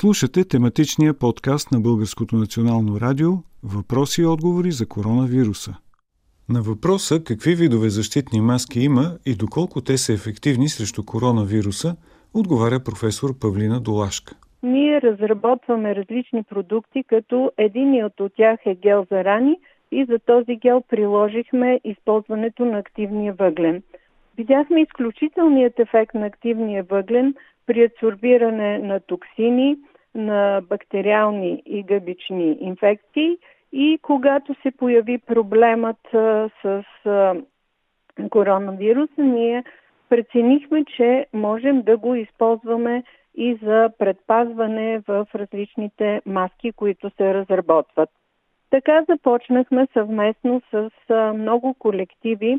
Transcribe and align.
Слушате 0.00 0.48
тематичния 0.48 1.14
подкаст 1.14 1.72
на 1.72 1.80
Българското 1.80 2.36
национално 2.36 3.00
радио 3.00 3.30
Въпроси 3.76 4.22
и 4.22 4.26
отговори 4.26 4.70
за 4.70 4.88
коронавируса. 4.88 5.72
На 6.48 6.60
въпроса 6.62 7.24
какви 7.24 7.54
видове 7.54 7.88
защитни 7.88 8.40
маски 8.40 8.80
има 8.80 9.04
и 9.26 9.34
доколко 9.34 9.80
те 9.80 9.96
са 9.98 10.12
ефективни 10.12 10.68
срещу 10.68 11.04
коронавируса, 11.04 11.96
отговаря 12.34 12.80
професор 12.84 13.30
Павлина 13.40 13.80
Долашка. 13.80 14.34
Ние 14.62 15.00
разработваме 15.00 15.94
различни 15.94 16.42
продукти, 16.42 17.04
като 17.08 17.52
единият 17.58 18.20
от 18.20 18.32
тях 18.36 18.58
е 18.66 18.74
гел 18.74 19.06
за 19.10 19.24
рани 19.24 19.56
и 19.92 20.04
за 20.04 20.18
този 20.18 20.56
гел 20.56 20.82
приложихме 20.88 21.80
използването 21.84 22.64
на 22.64 22.78
активния 22.78 23.34
въглен. 23.34 23.82
Видяхме 24.36 24.80
изключителният 24.80 25.78
ефект 25.78 26.14
на 26.14 26.26
активния 26.26 26.84
въглен 26.84 27.34
при 27.66 27.84
адсорбиране 27.84 28.78
на 28.78 29.00
токсини, 29.00 29.76
на 30.14 30.62
бактериални 30.68 31.62
и 31.66 31.82
гъбични 31.82 32.56
инфекции 32.60 33.38
и 33.72 33.98
когато 34.02 34.54
се 34.62 34.70
появи 34.70 35.18
проблемът 35.18 35.96
с 36.62 36.84
коронавируса, 38.30 39.22
ние 39.22 39.64
преценихме, 40.08 40.84
че 40.96 41.26
можем 41.32 41.82
да 41.82 41.96
го 41.96 42.14
използваме 42.14 43.02
и 43.34 43.58
за 43.62 43.90
предпазване 43.98 45.02
в 45.08 45.26
различните 45.34 46.22
маски, 46.26 46.72
които 46.72 47.10
се 47.10 47.34
разработват. 47.34 48.10
Така 48.70 49.04
започнахме 49.08 49.88
съвместно 49.92 50.62
с 50.70 50.90
много 51.34 51.74
колективи, 51.74 52.58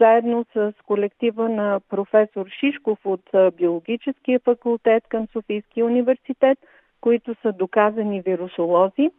заедно 0.00 0.44
с 0.54 0.72
колектива 0.86 1.48
на 1.48 1.80
професор 1.88 2.46
Шишков 2.60 2.98
от 3.04 3.30
Биологическия 3.56 4.40
факултет 4.40 5.04
към 5.08 5.26
Софийския 5.32 5.86
университет, 5.86 6.58
които 7.00 7.34
са 7.42 7.52
доказани 7.52 8.20
вирусолози, 8.20 9.10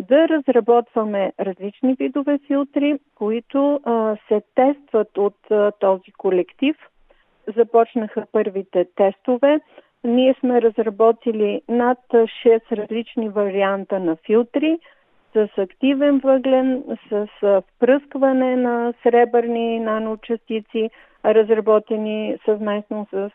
да 0.00 0.28
разработваме 0.28 1.32
различни 1.40 1.94
видове 1.94 2.38
филтри, 2.46 2.98
които 3.14 3.80
се 4.28 4.42
тестват 4.54 5.18
от 5.18 5.36
този 5.80 6.12
колектив. 6.18 6.76
Започнаха 7.56 8.26
първите 8.32 8.86
тестове. 8.96 9.60
Ние 10.04 10.34
сме 10.40 10.62
разработили 10.62 11.62
над 11.68 11.98
6 12.12 12.72
различни 12.72 13.28
варианта 13.28 14.00
на 14.00 14.16
филтри– 14.16 14.78
с 15.32 15.48
активен 15.58 16.18
въглен, 16.18 16.82
с 17.08 17.26
впръскване 17.76 18.56
на 18.56 18.94
сребърни 19.02 19.80
наночастици, 19.80 20.90
разработени 21.24 22.36
съвместно 22.44 23.06
с 23.12 23.30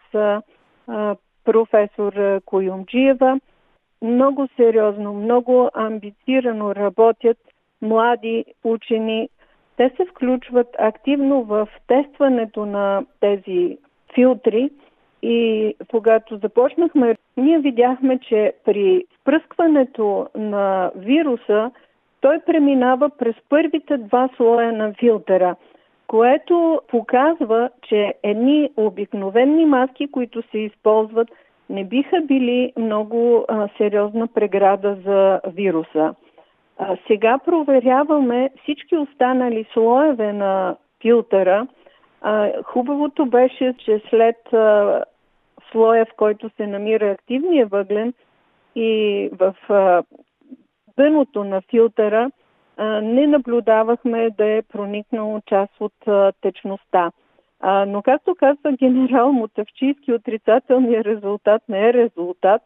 професор 1.45 2.41
Коюмджиева. 2.45 3.39
Много 4.01 4.47
сериозно, 4.55 5.13
много 5.13 5.69
амбицирано 5.73 6.75
работят 6.75 7.37
млади 7.81 8.45
учени. 8.63 9.29
Те 9.77 9.91
се 9.97 10.05
включват 10.05 10.67
активно 10.79 11.43
в 11.43 11.67
тестването 11.87 12.65
на 12.65 13.05
тези 13.19 13.77
филтри 14.15 14.69
и 15.21 15.73
когато 15.91 16.37
започнахме, 16.37 17.15
ние 17.37 17.59
видяхме, 17.59 18.19
че 18.19 18.53
при 18.65 19.05
впръскването 19.21 20.27
на 20.35 20.91
вируса 20.95 21.71
той 22.25 22.39
преминава 22.39 23.09
през 23.09 23.35
първите 23.49 23.97
два 23.97 24.29
слоя 24.35 24.71
на 24.71 24.93
филтъра, 24.93 25.55
което 26.07 26.81
показва, 26.87 27.69
че 27.81 28.13
едни 28.23 28.69
обикновени 28.77 29.65
маски, 29.65 30.11
които 30.11 30.41
се 30.51 30.57
използват, 30.57 31.27
не 31.69 31.83
биха 31.83 32.21
били 32.21 32.73
много 32.77 33.45
а, 33.47 33.69
сериозна 33.77 34.27
преграда 34.27 34.97
за 35.05 35.41
вируса. 35.47 36.15
А, 36.77 36.97
сега 37.07 37.37
проверяваме 37.45 38.49
всички 38.63 38.97
останали 38.97 39.65
слоеве 39.73 40.33
на 40.33 40.75
филтъра. 41.01 41.67
А, 42.21 42.63
хубавото 42.63 43.25
беше, 43.25 43.73
че 43.77 44.01
след 44.09 44.53
а, 44.53 45.03
слоя, 45.71 46.05
в 46.05 46.15
който 46.17 46.49
се 46.49 46.67
намира 46.67 47.11
активния 47.11 47.65
въглен 47.65 48.13
и 48.75 49.29
в 49.33 49.55
а, 49.69 50.03
дъното 50.97 51.43
на 51.43 51.61
филтъра 51.61 52.31
не 53.01 53.27
наблюдавахме 53.27 54.29
да 54.29 54.45
е 54.45 54.61
проникнало 54.61 55.41
част 55.45 55.73
от 55.79 55.93
течността. 56.41 57.11
Но 57.87 58.01
както 58.01 58.35
казва 58.35 58.71
генерал 58.79 59.31
Мотавчийски, 59.31 60.13
отрицателният 60.13 61.05
резултат 61.05 61.61
не 61.69 61.89
е 61.89 61.93
резултат. 61.93 62.61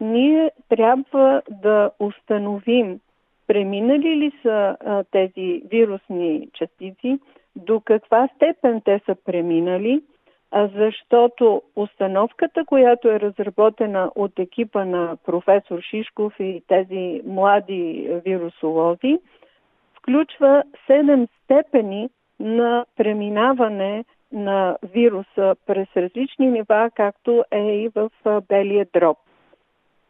Ние 0.00 0.50
трябва 0.68 1.42
да 1.50 1.90
установим 1.98 3.00
преминали 3.46 4.16
ли 4.16 4.32
са 4.42 4.76
тези 5.10 5.62
вирусни 5.70 6.48
частици, 6.52 7.18
до 7.56 7.80
каква 7.80 8.28
степен 8.36 8.80
те 8.84 9.00
са 9.06 9.16
преминали 9.24 10.02
защото 10.52 11.62
установката, 11.76 12.64
която 12.64 13.08
е 13.08 13.20
разработена 13.20 14.10
от 14.14 14.38
екипа 14.38 14.84
на 14.84 15.16
професор 15.24 15.80
Шишков 15.80 16.40
и 16.40 16.62
тези 16.68 17.20
млади 17.26 18.10
вирусолози, 18.24 19.18
включва 19.98 20.62
7 20.88 21.28
степени 21.44 22.08
на 22.40 22.84
преминаване 22.96 24.04
на 24.32 24.76
вируса 24.82 25.54
през 25.66 25.88
различни 25.96 26.46
нива, 26.46 26.90
както 26.94 27.44
е 27.50 27.58
и 27.58 27.88
в 27.88 28.10
белия 28.48 28.86
дроб. 28.92 29.18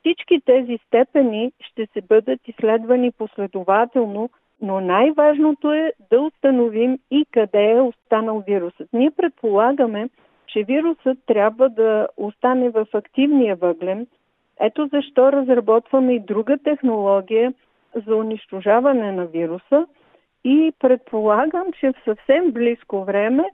Всички 0.00 0.40
тези 0.44 0.78
степени 0.86 1.52
ще 1.60 1.86
се 1.86 2.00
бъдат 2.00 2.48
изследвани 2.48 3.12
последователно, 3.12 4.30
но 4.62 4.80
най-важното 4.80 5.72
е 5.72 5.92
да 6.10 6.20
установим 6.20 6.98
и 7.10 7.26
къде 7.30 7.70
е 7.70 7.80
останал 7.80 8.42
вирусът. 8.46 8.88
Ние 8.92 9.10
предполагаме, 9.10 10.08
че 10.52 10.64
вирусът 10.64 11.18
трябва 11.26 11.68
да 11.68 12.08
остане 12.16 12.70
в 12.70 12.86
активния 12.94 13.56
въглен. 13.56 14.06
Ето 14.60 14.88
защо 14.92 15.32
разработваме 15.32 16.14
и 16.14 16.20
друга 16.20 16.58
технология 16.64 17.52
за 18.06 18.16
унищожаване 18.16 19.12
на 19.12 19.26
вируса 19.26 19.86
и 20.44 20.72
предполагам, 20.78 21.66
че 21.80 21.92
в 21.92 22.04
съвсем 22.04 22.52
близко 22.52 23.04
време 23.04 23.44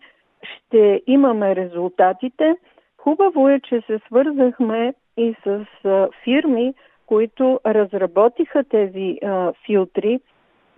ще 0.43 1.03
имаме 1.07 1.57
резултатите. 1.57 2.57
Хубаво 2.99 3.49
е, 3.49 3.61
че 3.61 3.81
се 3.81 4.01
свързахме 4.07 4.95
и 5.17 5.35
с 5.45 5.65
фирми, 6.25 6.75
които 7.07 7.61
разработиха 7.67 8.65
тези 8.65 9.19
а, 9.25 9.53
филтри 9.67 10.21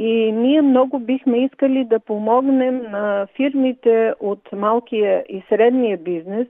и 0.01 0.33
ние 0.33 0.63
много 0.63 0.99
бихме 0.99 1.45
искали 1.45 1.85
да 1.85 2.01
помогнем 2.01 2.83
на 2.91 3.27
фирмите 3.37 4.15
от 4.21 4.53
малкия 4.53 5.25
и 5.29 5.43
средния 5.49 5.99
бизнес. 5.99 6.49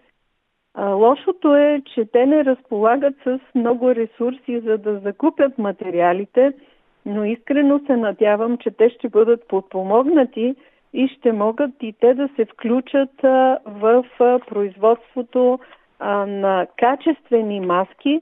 лошото 0.78 1.56
е, 1.56 1.82
че 1.94 2.04
те 2.04 2.26
не 2.26 2.44
разполагат 2.44 3.14
с 3.24 3.40
много 3.54 3.94
ресурси, 3.94 4.60
за 4.60 4.78
да 4.78 4.98
закупят 4.98 5.58
материалите, 5.58 6.52
но 7.06 7.24
искрено 7.24 7.80
се 7.86 7.96
надявам, 7.96 8.58
че 8.58 8.70
те 8.70 8.90
ще 8.90 9.08
бъдат 9.08 9.48
подпомогнати 9.48 10.54
и 10.92 11.08
ще 11.08 11.32
могат 11.32 11.70
и 11.82 11.94
те 12.00 12.14
да 12.14 12.28
се 12.36 12.44
включат 12.44 13.20
в 13.66 14.04
производството 14.48 15.58
на 16.26 16.66
качествени 16.78 17.60
маски, 17.60 18.20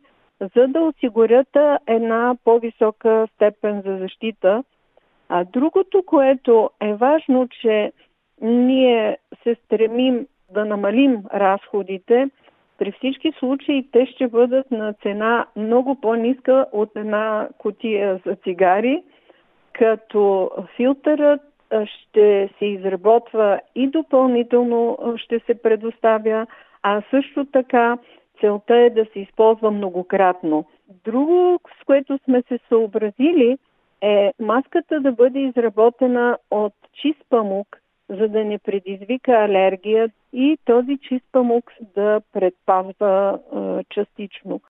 за 0.57 0.69
да 0.69 0.81
осигурят 0.81 1.57
една 1.87 2.37
по-висока 2.45 3.27
степен 3.35 3.83
за 3.87 3.99
защита– 3.99 4.65
а 5.29 5.45
другото, 5.45 6.03
което 6.07 6.71
е 6.81 6.95
важно, 6.95 7.49
че 7.49 7.93
ние 8.41 9.19
се 9.43 9.57
стремим 9.65 10.27
да 10.51 10.65
намалим 10.65 11.23
разходите, 11.35 12.29
при 12.79 12.93
всички 12.93 13.33
случаи 13.39 13.89
те 13.93 14.07
ще 14.07 14.29
бъдат 14.29 14.71
на 14.71 14.93
цена 14.93 15.47
много 15.57 16.01
по-ниска 16.01 16.67
от 16.73 16.97
една 16.97 17.49
котия 17.59 18.21
за 18.27 18.37
цигари, 18.37 19.03
като 19.73 20.51
филтърът 20.77 21.41
ще 21.85 22.49
се 22.59 22.65
изработва 22.67 23.61
и 23.75 23.87
допълнително 23.87 24.99
ще 25.17 25.39
се 25.39 25.63
предоставя, 25.63 26.47
а 26.83 27.03
също 27.11 27.45
така 27.45 27.99
целта 28.41 28.77
е 28.77 28.91
да 28.91 29.05
се 29.13 29.21
използва 29.21 29.71
многократно. 29.71 30.65
Друго, 31.05 31.61
с 31.81 31.85
което 31.85 32.19
сме 32.25 32.43
се 32.49 32.59
съобразили, 32.69 33.59
е 34.03 34.33
маската 34.41 35.01
да 35.01 35.13
бъде 35.13 35.39
изработена 35.39 36.39
от 36.51 36.75
чист 36.93 37.21
памук, 37.31 37.77
за 38.09 38.29
да 38.29 38.45
не 38.45 38.59
предизвика 38.59 39.33
алергия 39.33 40.11
и 40.33 40.59
този 40.65 40.99
чист 41.09 41.25
памук 41.33 41.73
да 41.95 42.21
предпазва 42.33 43.39
е, 43.39 43.85
частично. 43.95 44.61